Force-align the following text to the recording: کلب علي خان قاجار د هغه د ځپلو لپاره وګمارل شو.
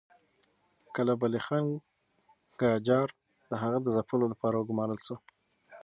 کلب 0.95 1.19
علي 1.27 1.41
خان 1.45 1.65
قاجار 2.61 3.09
د 3.49 3.51
هغه 3.63 3.77
د 3.81 3.87
ځپلو 3.95 4.25
لپاره 4.33 4.55
وګمارل 4.57 4.99
شو. 5.05 5.15